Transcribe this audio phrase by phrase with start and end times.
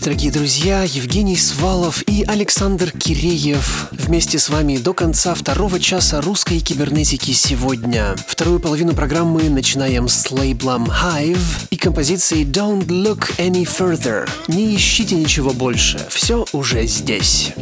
[0.00, 0.82] Ночи, дорогие друзья.
[0.82, 8.14] Евгений Свалов и Александр Киреев вместе с вами до конца второго часа русской кибернетики сегодня.
[8.26, 14.28] Вторую половину программы начинаем с лейблом Hive и композицией Don't Look Any Further.
[14.48, 17.52] Не ищите ничего больше, все уже здесь.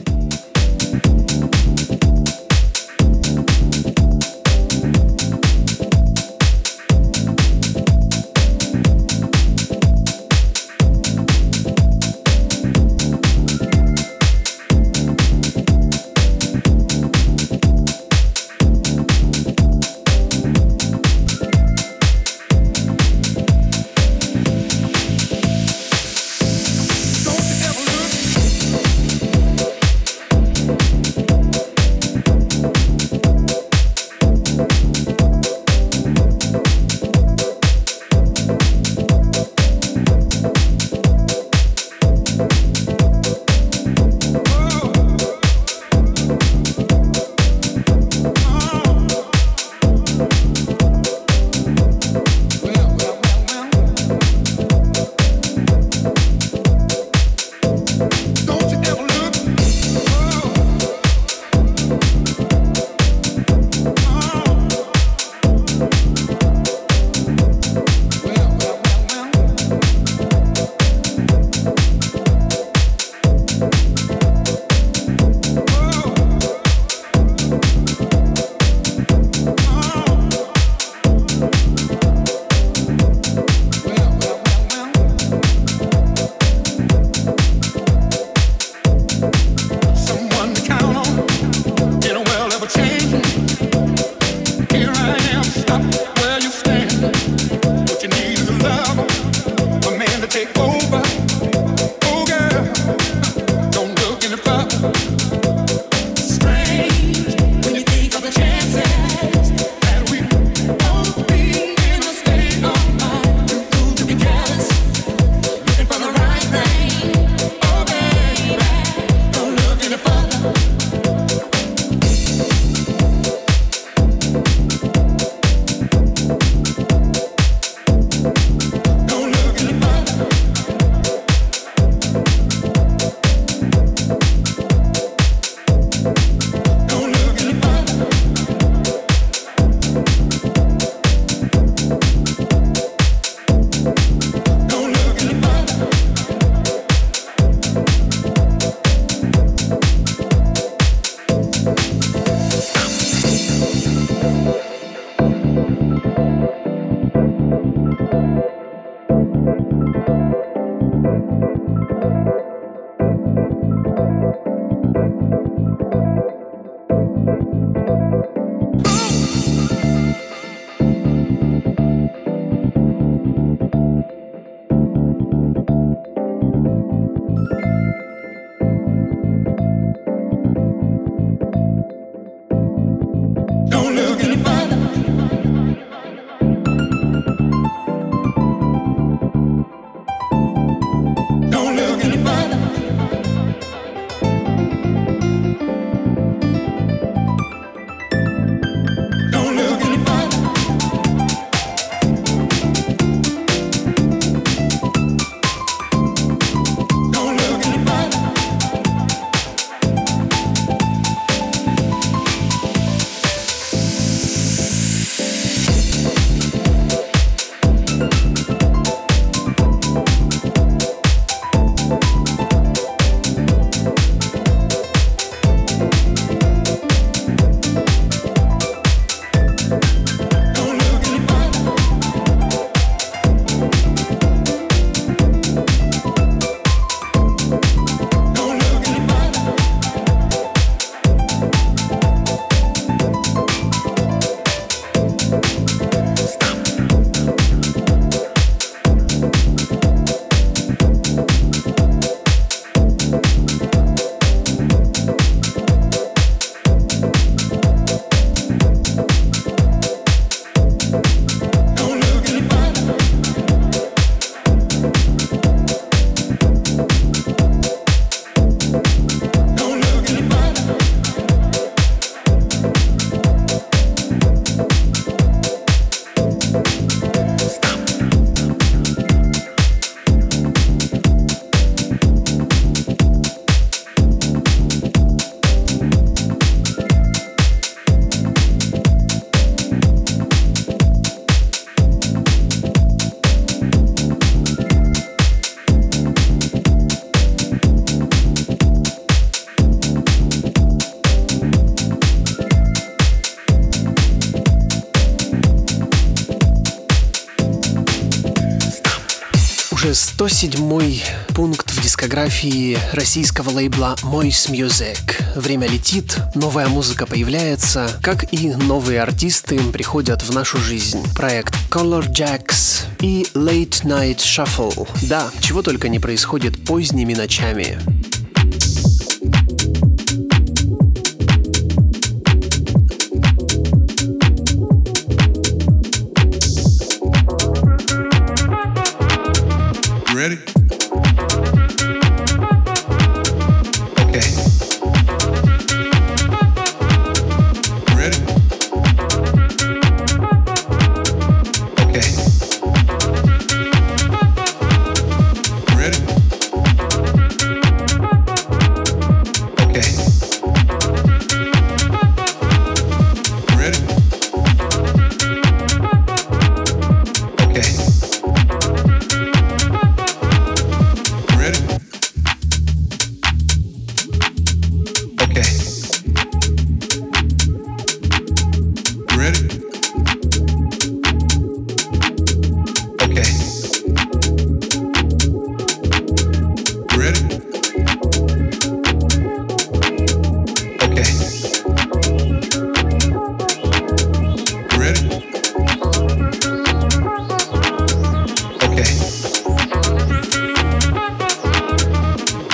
[310.19, 311.01] 107
[311.33, 314.99] пункт в дискографии российского лейбла Moist Music.
[315.37, 321.01] Время летит, новая музыка появляется, как и новые артисты приходят в нашу жизнь.
[321.15, 324.89] Проект Color Jacks и Late Night Shuffle.
[325.03, 327.79] Да, чего только не происходит поздними ночами.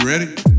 [0.05, 0.54] ready?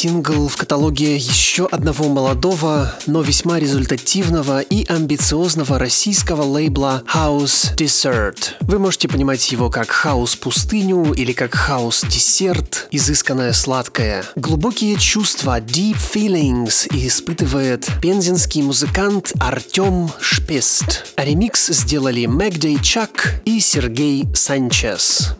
[0.00, 8.54] Сингл в каталоге еще одного молодого, но весьма результативного и амбициозного российского лейбла House Dessert.
[8.60, 14.24] Вы можете понимать его как хаус пустыню или как хаус десерт, изысканное сладкое.
[14.36, 21.12] Глубокие чувства, deep feelings испытывает пензенский музыкант Артем Шпест.
[21.18, 25.36] ремикс сделали Мэгдей Чак и Сергей Санчес.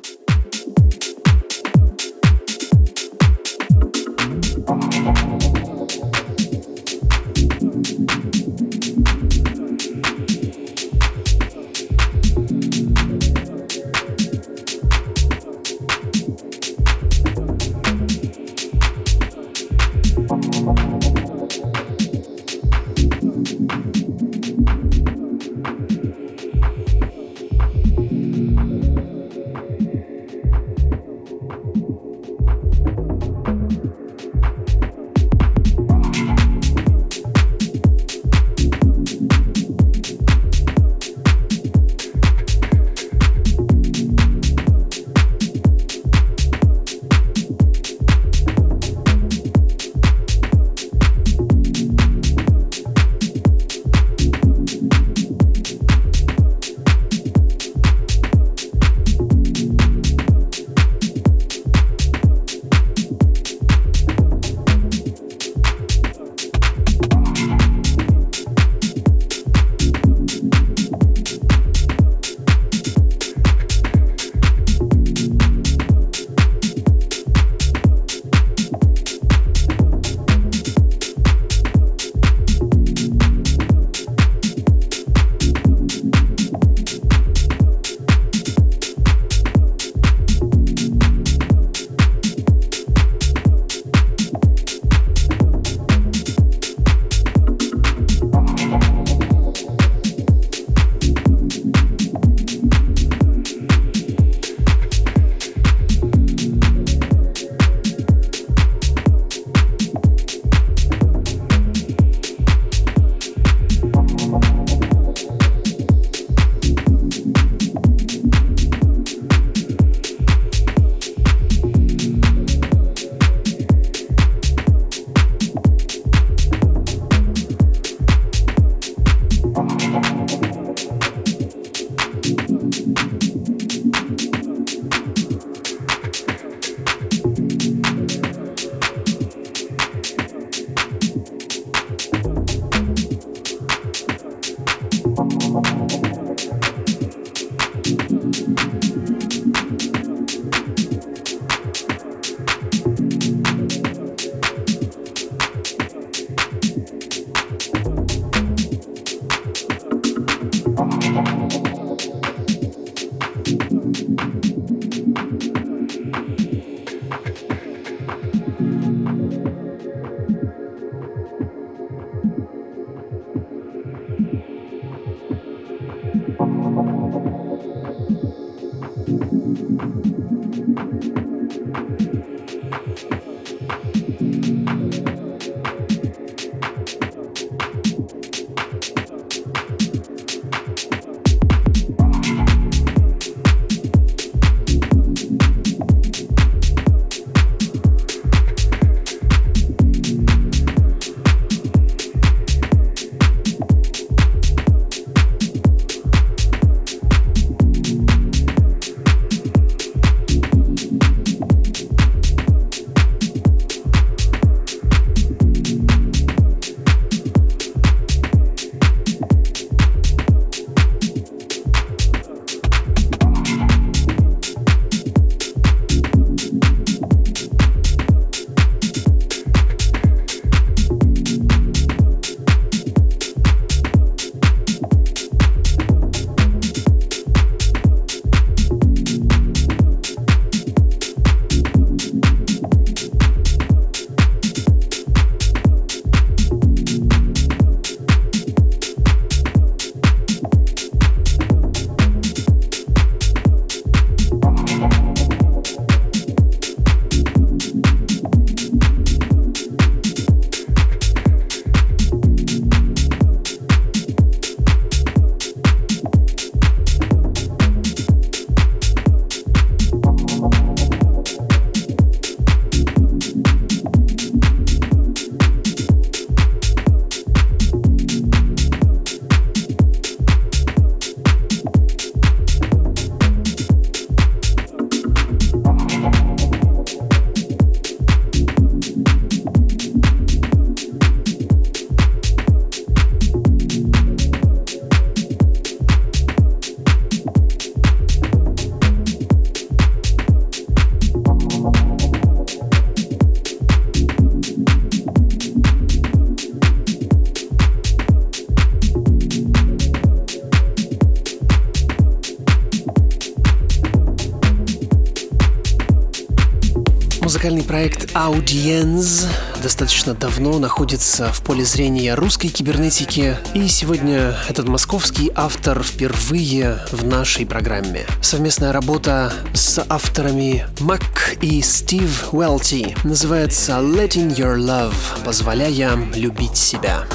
[317.30, 319.24] Музыкальный проект Audience
[319.62, 327.06] достаточно давно находится в поле зрения русской кибернетики, и сегодня этот московский автор впервые в
[327.06, 328.04] нашей программе.
[328.20, 337.06] Совместная работа с авторами Мак и Стив Уэлти называется Letting Your Love, позволяя любить себя.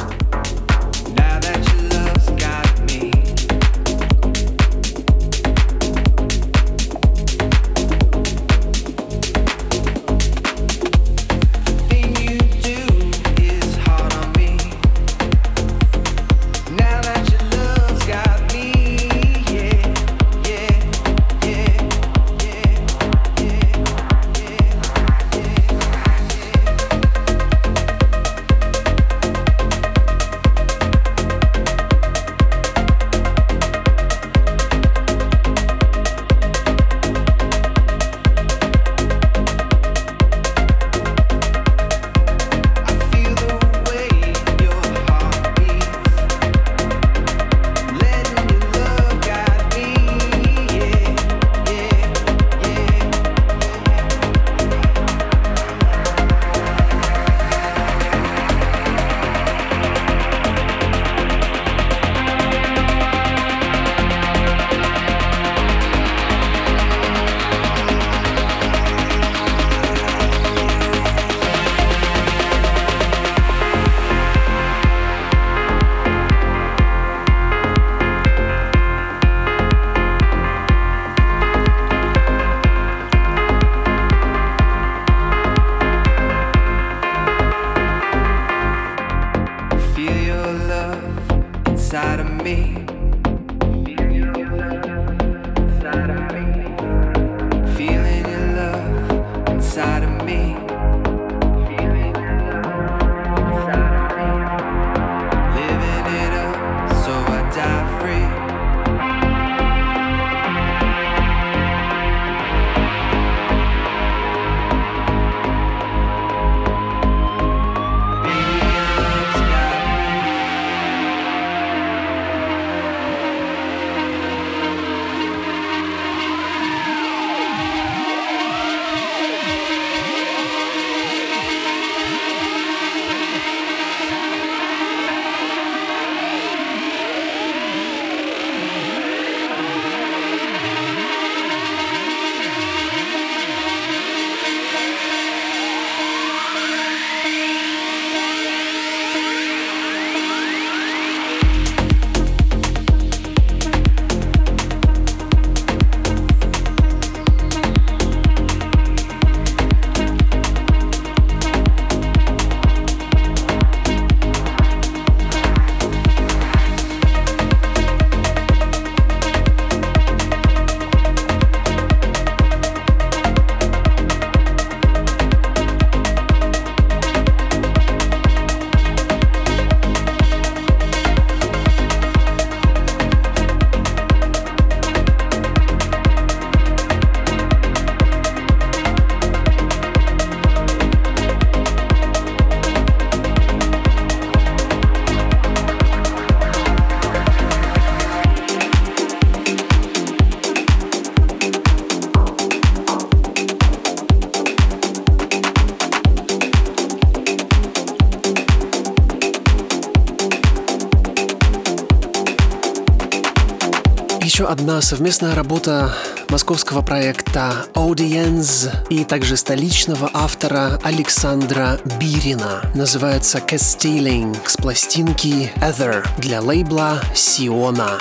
[214.35, 215.95] Еще одна совместная работа
[216.27, 222.69] московского проекта Audience и также столичного автора Александра Бирина.
[222.75, 227.97] Называется Castiling с пластинки Ether для лейбла Сиона.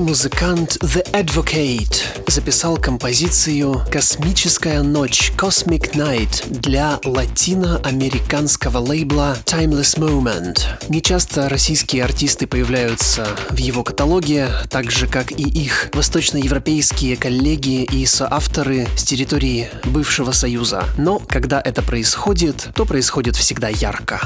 [0.00, 10.60] Музыкант The Advocate записал композицию «Космическая ночь» Cosmic Night для латиноамериканского лейбла Timeless Moment.
[10.88, 18.04] Нечасто российские артисты появляются в его каталоге, так же как и их восточноевропейские коллеги и
[18.06, 20.84] соавторы с территории бывшего Союза.
[20.98, 24.20] Но когда это происходит, то происходит всегда ярко.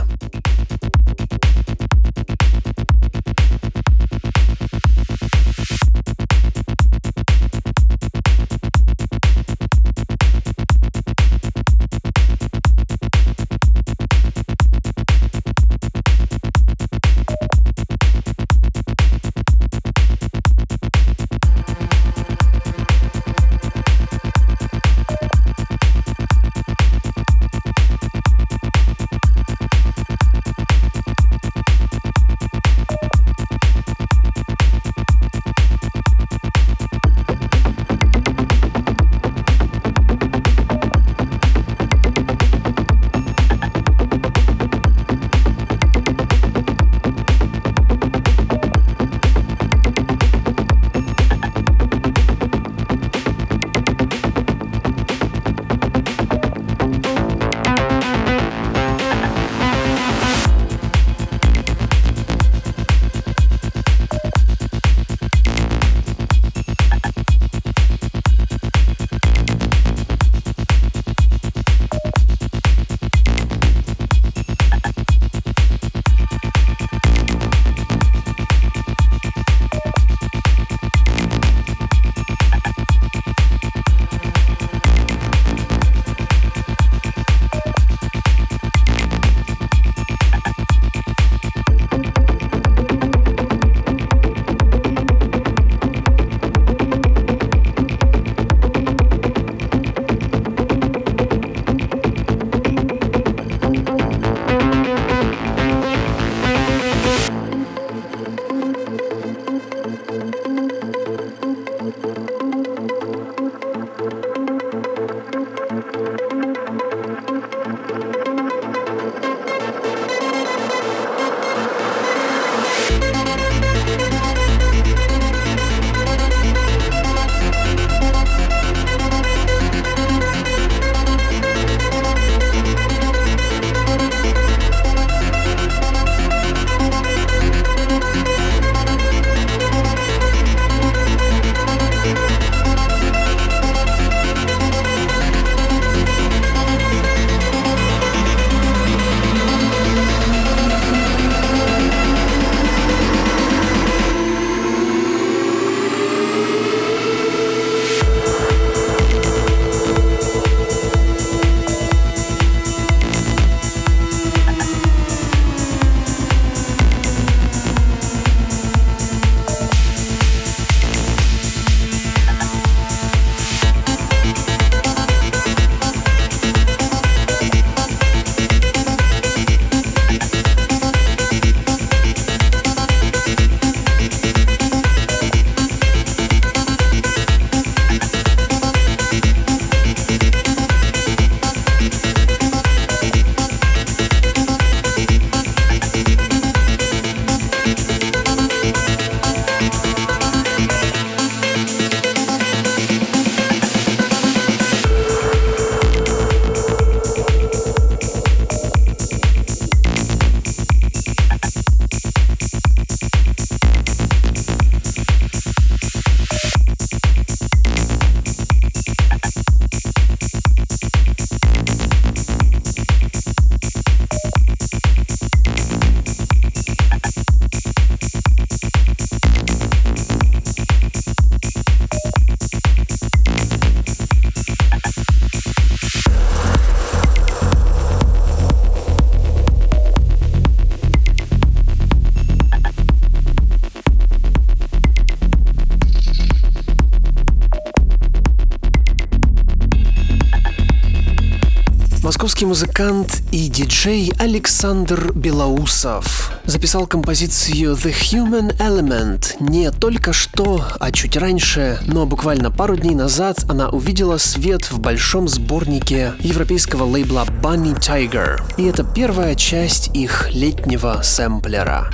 [252.41, 260.91] Московский музыкант и диджей Александр Белоусов записал композицию The Human Element не только что, а
[260.91, 267.27] чуть раньше, но буквально пару дней назад она увидела свет в большом сборнике европейского лейбла
[267.43, 268.41] Bunny Tiger.
[268.57, 271.91] И это первая часть их летнего сэмплера.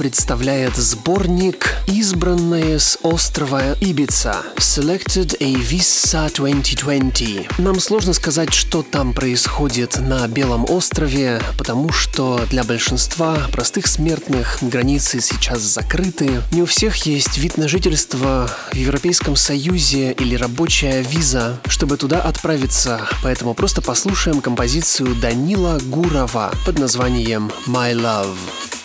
[0.00, 7.58] Представляет сборник «Избранные с острова Ибица» Selected Avissa 2020.
[7.58, 14.56] Нам сложно сказать, что там происходит на Белом острове, потому что для большинства простых смертных
[14.62, 16.40] границы сейчас закрыты.
[16.52, 22.22] Не у всех есть вид на жительство в Европейском Союзе или рабочая виза, чтобы туда
[22.22, 28.79] отправиться, поэтому просто послушаем композицию Данила Гурова под названием «My Love».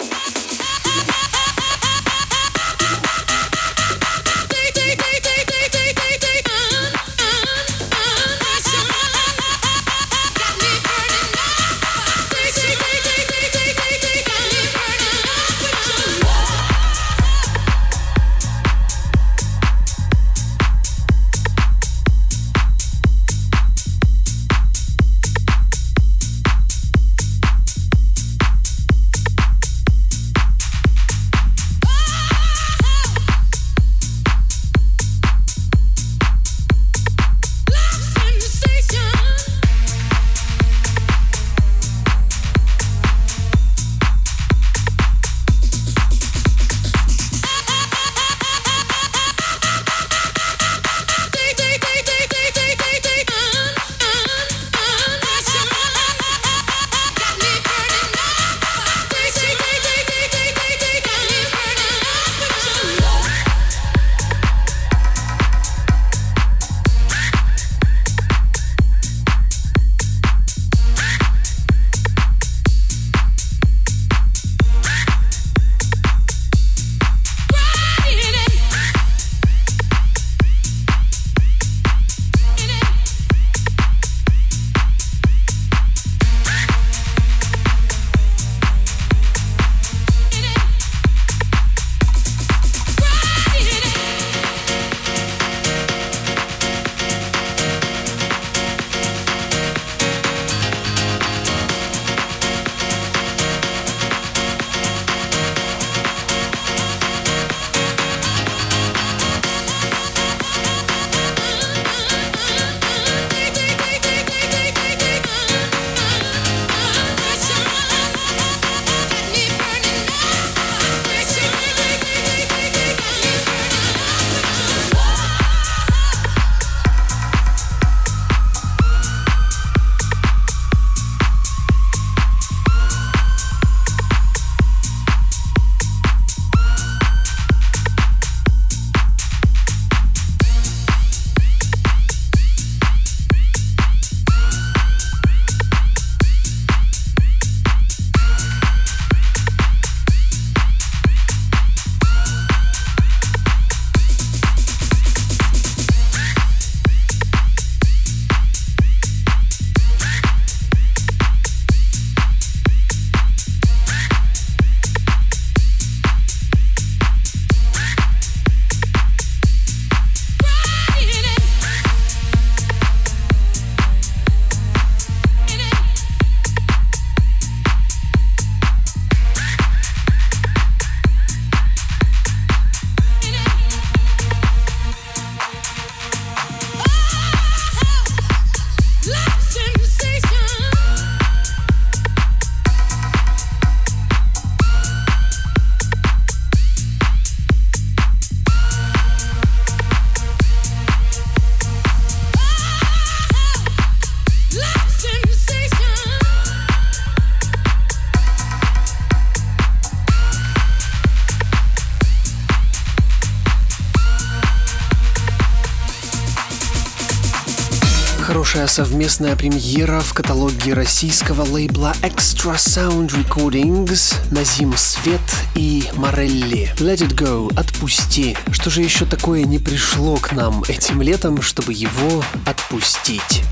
[218.75, 225.21] Совместная премьера в каталоге российского лейбла Extra Sound Recordings Назим Свет
[225.55, 226.73] и Морелли.
[226.79, 228.35] Let It Go, отпусти.
[228.51, 233.43] Что же еще такое не пришло к нам этим летом, чтобы его отпустить?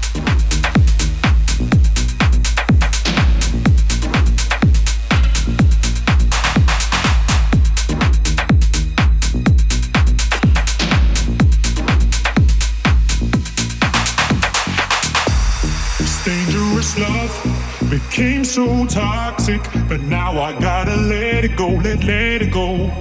[16.97, 22.91] Love became so toxic, but now I gotta let it go, let let it go.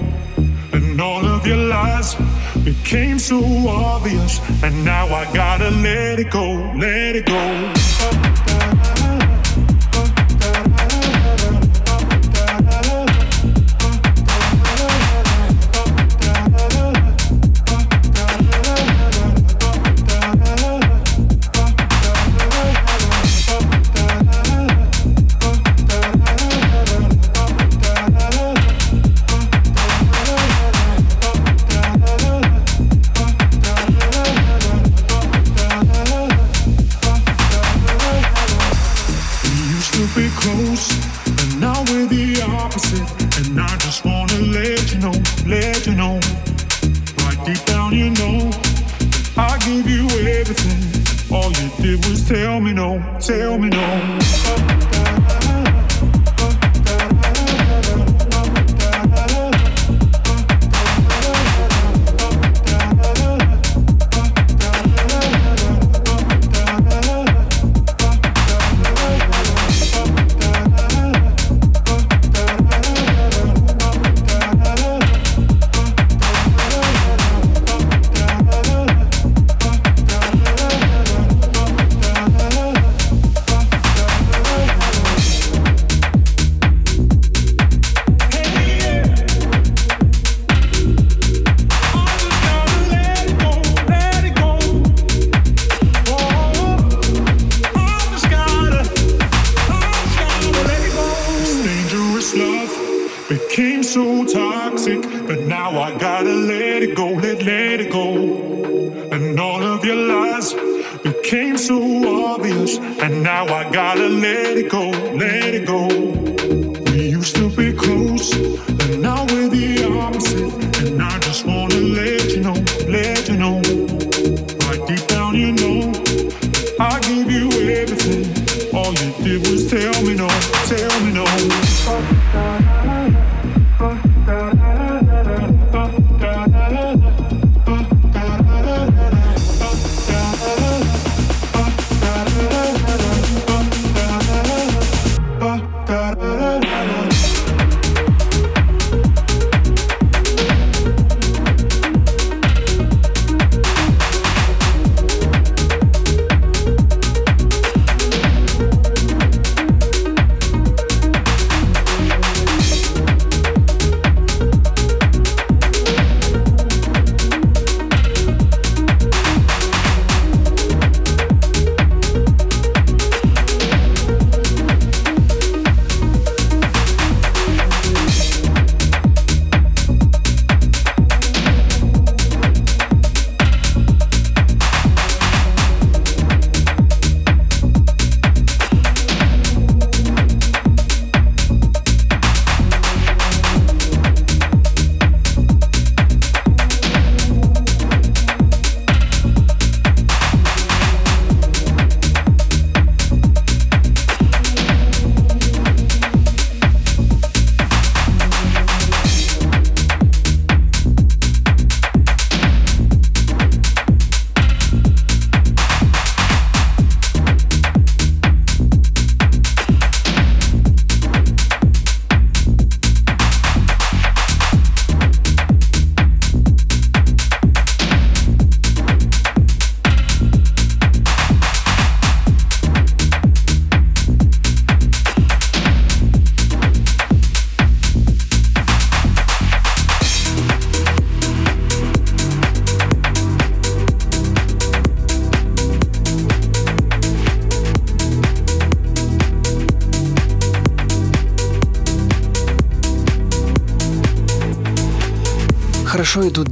[0.71, 2.15] And all of your lies
[2.63, 8.32] became so obvious, and now I gotta let it go, let it go.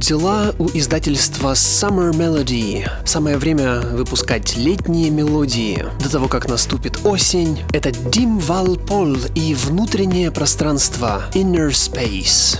[0.02, 2.88] Дела у издательства Summer Melody.
[3.06, 5.86] Самое время выпускать летние мелодии.
[6.02, 12.58] До того, как наступит осень, это Dim Val Pol и внутреннее пространство Inner Space.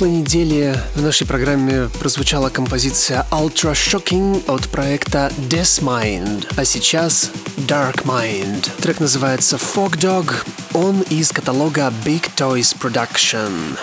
[0.00, 7.30] Прошлой неделе в нашей программе прозвучала композиция Ultra Shocking от проекта Death Mind, а сейчас
[7.68, 8.70] Dark Mind.
[8.80, 10.32] Трек называется Fog Dog,
[10.72, 13.76] он из каталога Big Toys Production.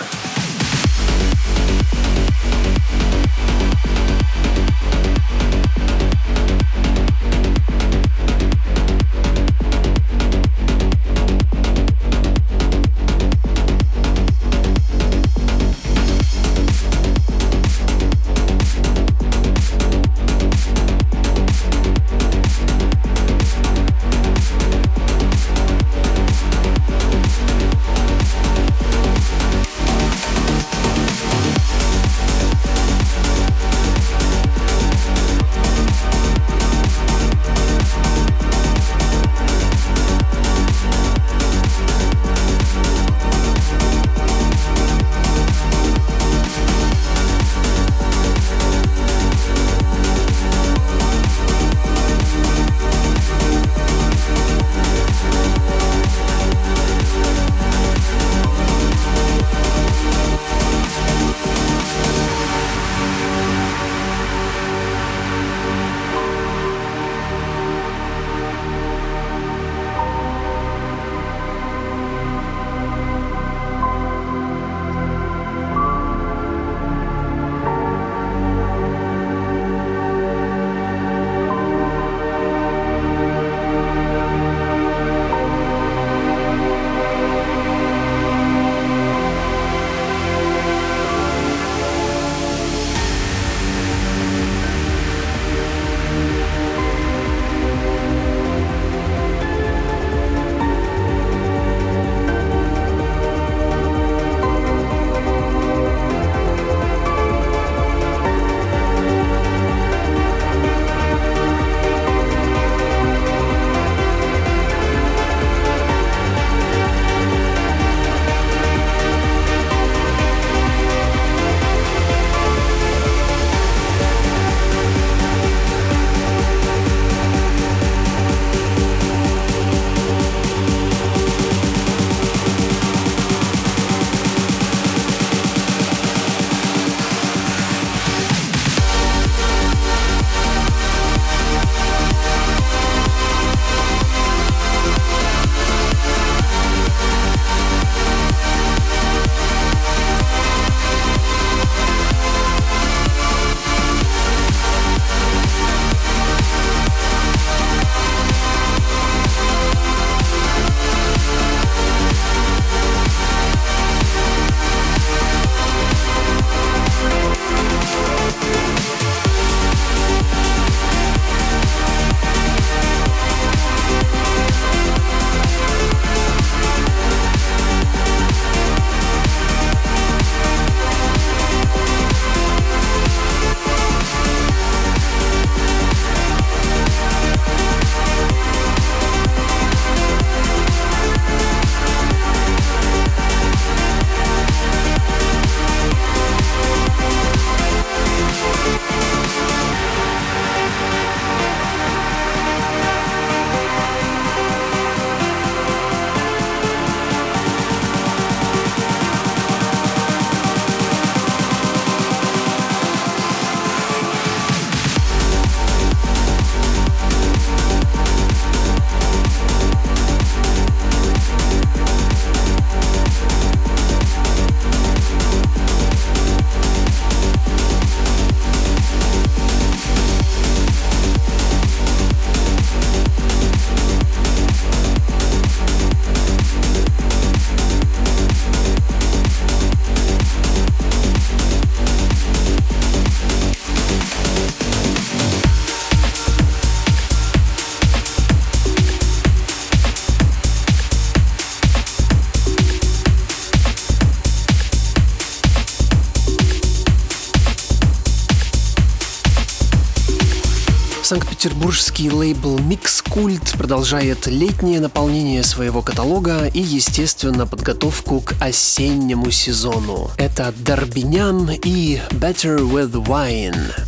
[261.38, 270.10] Санкт-Петербургский лейбл Mix Cult продолжает летнее наполнение своего каталога и, естественно, подготовку к осеннему сезону.
[270.16, 273.87] Это Дарбинян и Better With Wine.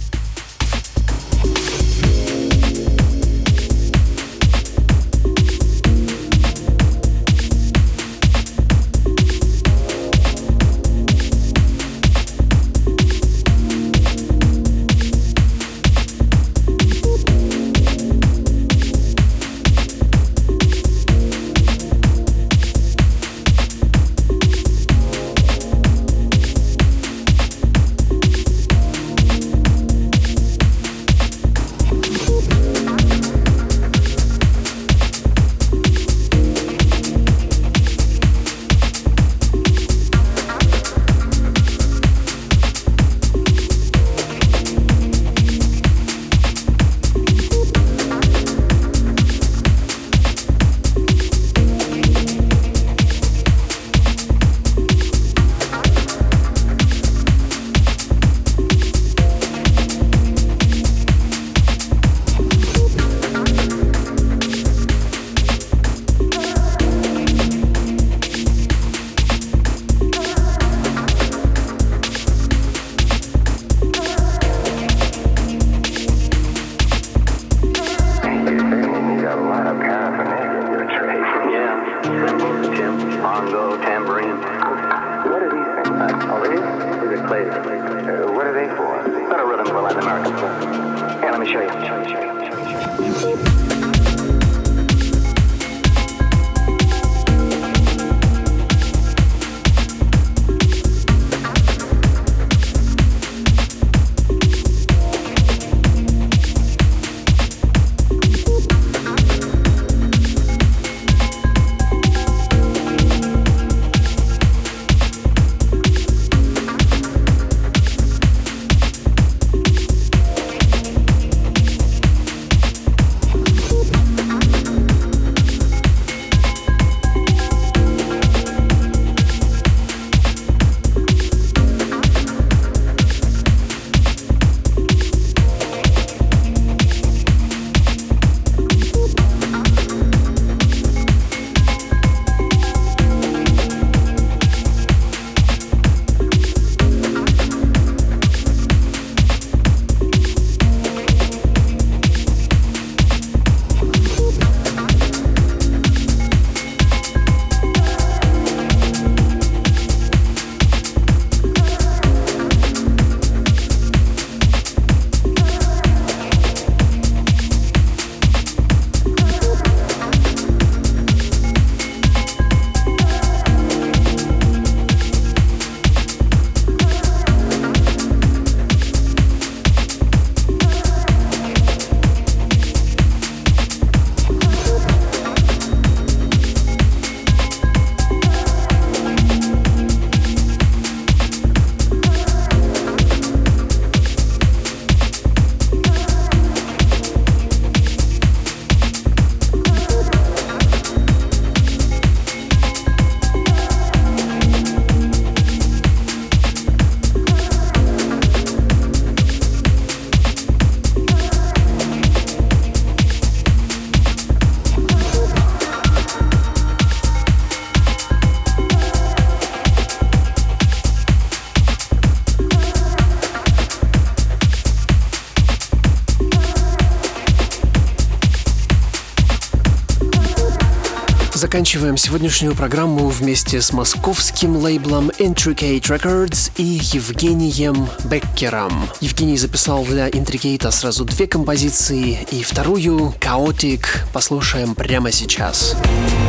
[231.51, 238.89] Заканчиваем сегодняшнюю программу вместе с московским лейблом Intricate Records и Евгением Беккером.
[239.01, 245.71] Евгений записал для Intricate сразу две композиции и вторую, Chaotic, послушаем прямо сейчас.
[245.71, 246.20] Сейчас.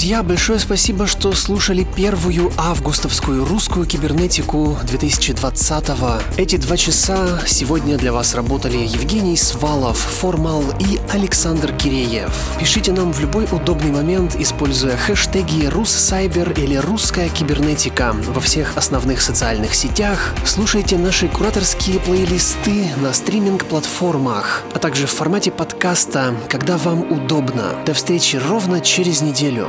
[0.00, 6.22] Друзья, большое спасибо, что слушали первую августовскую русскую кибернетику 2020-го.
[6.38, 12.30] Эти два часа сегодня для вас работали Евгений Свалов, Формал и Александр Киреев.
[12.58, 19.20] Пишите нам в любой удобный момент, используя хэштеги «Руссайбер» или «Русская кибернетика» во всех основных
[19.20, 20.34] социальных сетях.
[20.46, 27.74] Слушайте наши кураторские плейлисты на стриминг-платформах, а также в формате подкаста, когда вам удобно.
[27.84, 29.68] До встречи ровно через неделю.